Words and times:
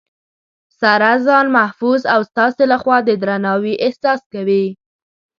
سره 0.79 1.11
ځان 1.25 1.45
محفوظ 1.57 2.01
او 2.13 2.21
ستاسې 2.29 2.63
لخوا 2.71 2.97
د 3.07 3.09
درناوي 3.21 3.73
احساس 3.85 4.21
کوي 4.33 4.65